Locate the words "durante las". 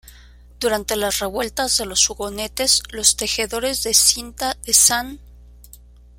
0.59-1.19